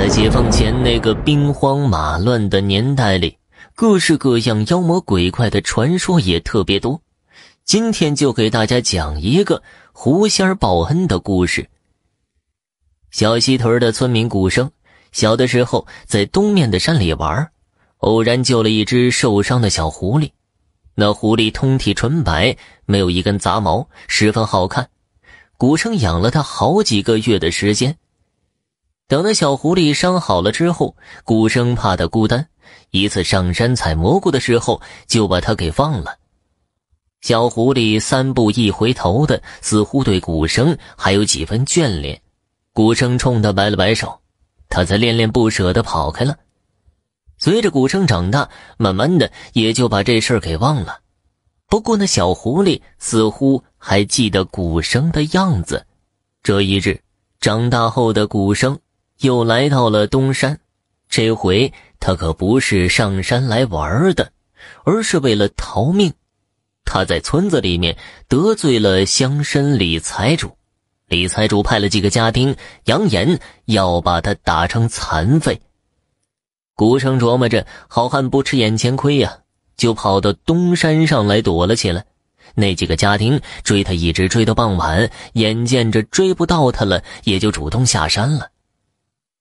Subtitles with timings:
[0.00, 3.36] 在解放前那个兵荒马乱的年代里，
[3.74, 7.02] 各式各样妖魔鬼怪的传说也特别多。
[7.66, 11.68] 今天就给大家讲一个狐仙报恩的故事。
[13.10, 14.70] 小西屯的村民古生，
[15.12, 17.50] 小的时候在东面的山里玩，
[17.98, 20.30] 偶然救了一只受伤的小狐狸。
[20.94, 22.56] 那狐狸通体纯白，
[22.86, 24.88] 没有一根杂毛，十分好看。
[25.58, 27.98] 古生养了它好几个月的时间。
[29.10, 32.46] 等那小狐狸伤好了之后，古生怕它孤单，
[32.92, 36.16] 一次上山采蘑菇的时候，就把它给放了。
[37.20, 42.22] 小狐狸三步一回头的，似乎对古生还有几分眷恋。
[42.72, 44.16] 古生冲他摆了摆手，
[44.68, 46.36] 他才恋恋不舍的跑开了。
[47.36, 48.48] 随着古生长大，
[48.78, 51.00] 慢慢的也就把这事儿给忘了。
[51.66, 55.84] 不过那小狐狸似乎还记得古生的样子。
[56.44, 57.00] 这一日，
[57.40, 58.78] 长大后的古生。
[59.20, 60.58] 又来到了东山，
[61.08, 64.32] 这回他可不是上山来玩的，
[64.84, 66.12] 而是为了逃命。
[66.86, 67.96] 他在村子里面
[68.28, 70.56] 得罪了乡绅李财主，
[71.06, 75.60] 李财主派了几个家丁，扬言要把他打成残废。
[76.74, 79.40] 古生琢磨着，好汉不吃眼前亏呀，
[79.76, 82.06] 就跑到东山上来躲了起来。
[82.54, 88.49] 那几个家丁追他，一直追到傍晚，眼见着追不到他了，也就主动下山了。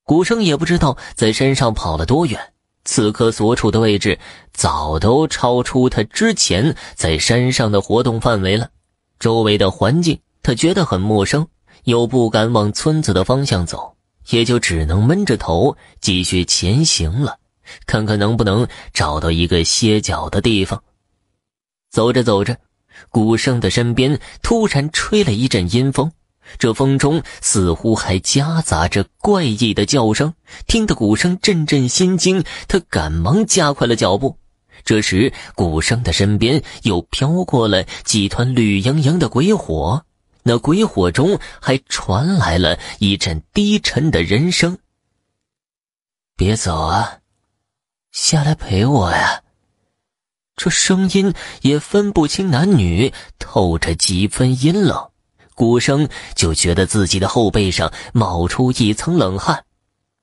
[0.10, 2.42] 古生也不知道在山上跑了多远，
[2.84, 4.18] 此刻所处的位置
[4.52, 8.72] 早都超出他之前在山上的活动范围了。
[9.20, 11.48] 周围的环境他觉得很陌生，
[11.84, 13.96] 又不敢往村子的方向走，
[14.32, 17.38] 也就只能闷着头继续前行了，
[17.86, 20.84] 看看能不能找到一个歇脚的地方。
[21.92, 22.58] 走着走着，
[23.12, 26.12] 古生的身边突然吹了一阵阴风。
[26.58, 30.34] 这风中似乎还夹杂着怪异的叫声，
[30.68, 32.44] 听得古生阵阵心惊。
[32.68, 34.38] 他赶忙加快了脚步。
[34.84, 40.06] 这时，古生的身边又飘过了几团绿莹莹的鬼火，
[40.44, 44.78] 那鬼火中还传来了一阵低沉的人声
[46.38, 47.20] ：“别走啊，
[48.12, 49.44] 下来陪我呀！”
[50.56, 55.09] 这声音也分不清男女，透着几分阴冷。
[55.60, 59.66] 古生就觉得自己的后背上冒出一层冷汗，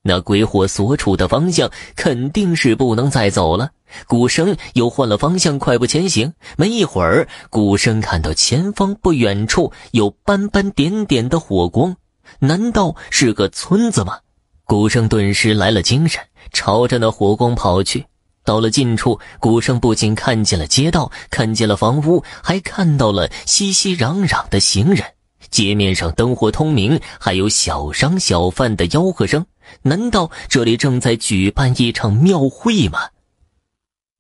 [0.01, 3.69] 那鬼火所处的方向肯定是不能再走了。
[4.07, 6.33] 古生又换了方向，快步前行。
[6.57, 11.95] 没一会儿，古生看到前方不远处有斑斑点点的火光，
[12.39, 14.21] 难道是个村子吗？
[14.65, 16.19] 古生顿时来了精神，
[16.51, 18.07] 朝着那火光跑去。
[18.43, 25.05] 到了近处，古生不仅看见了街道，看见了房屋，还看到了熙熙攘攘的行人。
[25.51, 29.45] 街面上灯火通明，还有小商小贩的吆喝声。
[29.83, 33.01] 难道这里正在举办一场庙会吗？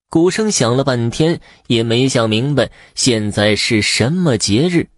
[0.08, 4.88] 古生想了半天，也没想明白现在是什么节日。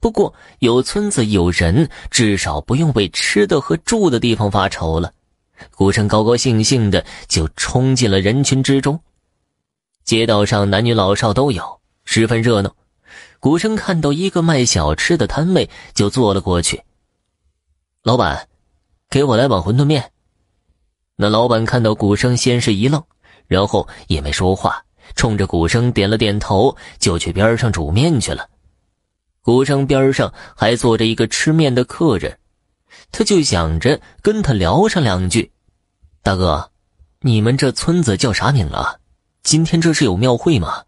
[0.00, 5.12] 不过有村子有人，至少不用为吃的和住的地方发愁了。
[5.74, 9.00] 古生高高兴兴的就冲进了人群之中。
[10.04, 12.74] 街道上男女老少都有，十分热闹。
[13.46, 16.82] 古生看到一个卖小吃的摊位，就坐了过去。
[18.02, 18.48] 老板，
[19.08, 20.10] 给我来碗馄饨面。
[21.14, 23.00] 那老板看到古生，先是一愣，
[23.46, 24.82] 然后也没说话，
[25.14, 28.48] 冲着古生点了点头，就去边上煮面去了。
[29.42, 32.36] 古生边上还坐着一个吃面的客人，
[33.12, 35.52] 他就想着跟他聊上两句。
[36.20, 36.72] 大哥，
[37.20, 38.96] 你们这村子叫啥名啊？
[39.44, 40.82] 今天这是有庙会吗？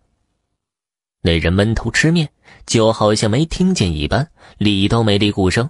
[1.20, 2.28] 那人闷头吃面，
[2.66, 5.68] 就好像没听见一般，理都没理古生。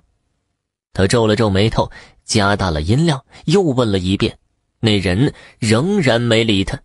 [0.93, 1.91] 他皱了皱眉头，
[2.25, 4.39] 加大了音量，又问了一遍。
[4.81, 6.81] 那人仍然没理他。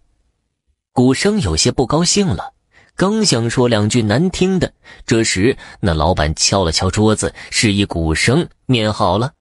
[0.93, 2.53] 古生有些不高兴了，
[2.95, 4.73] 刚想说两句难听的，
[5.05, 9.33] 这时那老板敲了敲桌子，示意古生面好了。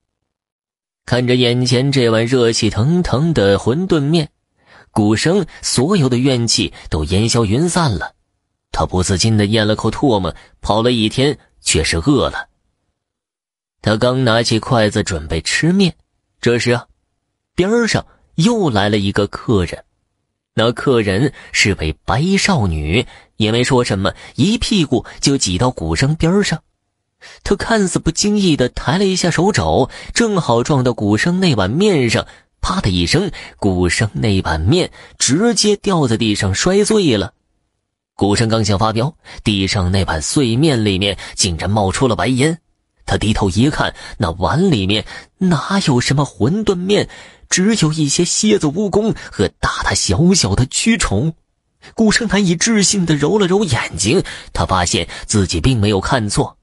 [1.05, 4.31] 看着眼前这碗热气腾腾的馄饨面，
[4.91, 8.15] 古生所有的怨气都烟消云散了。
[8.73, 12.49] 他不自禁的咽了口唾沫，跑了一天，却是饿了。
[13.83, 15.95] 他刚拿起筷子准备吃面，
[16.41, 16.87] 这时啊，
[17.55, 19.85] 边上又来了一个客人。
[20.55, 26.63] 那客人是位白衣少女，也没说什么，一屁股就挤到古生边上。
[27.45, 32.27] 他看似不经意的抬了一下手肘，正好撞到古生那碗面上，
[32.61, 37.35] 啪的一声，古生那碗面直接掉在地上摔碎了。
[38.15, 42.59] 古生刚想发飙，地上那碗碎面里面竟然冒出了白烟。
[43.05, 45.05] 他低头一看，那碗里面
[45.39, 47.09] 哪有什么馄饨面，
[47.49, 51.35] 只有一些蝎子、蜈蚣和大大小小的蛆虫。
[51.95, 54.23] 顾生难以置信地揉了揉眼睛，
[54.53, 56.59] 他发现自己并没有看错。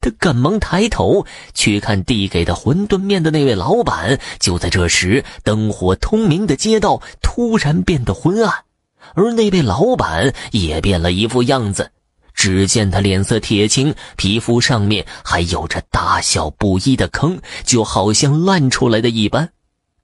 [0.00, 4.18] 他赶忙抬头去看递给的馄饨面的那位老板。
[4.40, 8.64] 就在这时，灯火通明的街道突然变得昏暗，
[9.14, 11.90] 而那位老板也变了一副样子。
[12.34, 19.50] 只见他脸色铁青，皮肤上面还有着大小不一的坑，就好像烂出来的一般。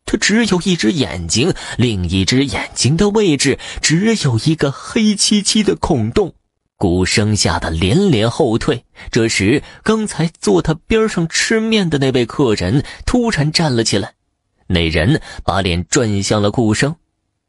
[0.04, 6.34] 他只有一只眼睛，另一只眼睛的位置只有一个黑漆漆的孔洞。
[6.76, 8.84] 顾生吓得连连后退。
[9.10, 14.12] 这时，刚才坐他边上吃面的那位客人突然站了起来。
[14.68, 16.94] 那人把脸转向了顾生，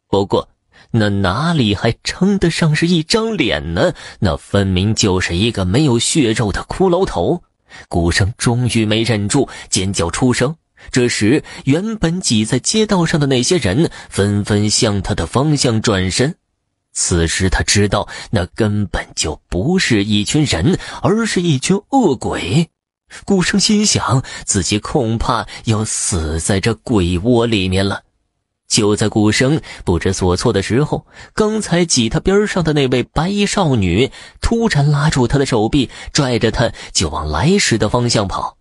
[0.09, 0.49] 不过
[0.91, 3.93] 那哪里还称得上是一张脸呢？
[4.19, 7.43] 那分明就是一个没有血肉的骷髅头。
[7.87, 10.55] 顾生终于没忍住，尖叫出声。
[10.91, 16.35] 这时，原本挤在街道上的那些人纷纷向他的方向转身。
[16.91, 22.69] 此时他知道，那根本就不是一群人，而是一群恶鬼。
[23.25, 28.01] 顾生心想，自己恐怕要死在这鬼窝里面了。
[28.69, 38.55] 就在顾生不知所措的时候，刚才挤他边上的那位白衣少女突然拉住他的手臂，拽着他就往来时的方向跑。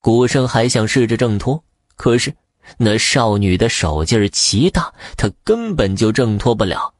[0.00, 1.64] 顾生还想试着挣脱，
[1.96, 2.32] 可是
[2.76, 6.94] 那少女的手劲儿奇大，他根本就挣脱不了。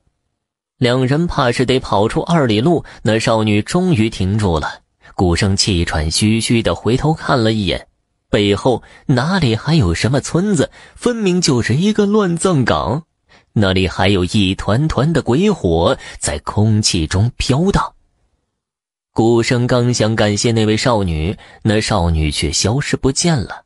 [0.77, 4.81] 两人怕是得跑出二里路，那少女终于停住了。
[5.15, 7.87] 顾生气喘吁吁的回头看了一眼，
[8.31, 10.71] 背后哪里还有什么村子？
[10.95, 13.05] 分明就是一个乱葬岗。
[13.53, 17.95] 那里还有一团团的鬼火在空气中飘荡。
[19.13, 23.65] 古生刚想感谢那位少女，那少女却消失不见了。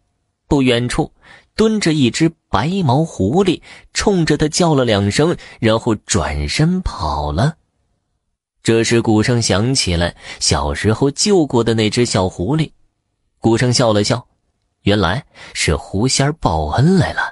[0.48, 1.12] 不远处。
[1.54, 3.60] 蹲着一只白毛狐狸，
[3.92, 7.56] 冲着他叫了两声，然后转身跑了。
[8.62, 12.70] 这时，古生想起来小时候救过的那只小狐狸，
[13.38, 14.26] 古生笑了笑，
[14.82, 15.24] 原来
[15.54, 17.22] 是狐仙报恩来了。